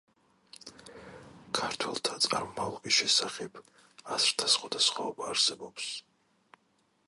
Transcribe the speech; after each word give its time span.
ქართველთა 1.59 2.15
წარმომავლობის 2.25 2.97
შესახებ 3.01 3.61
აზრთა 4.17 4.51
სხვადასხვაობა 4.57 5.31
არსებობს. 5.35 5.91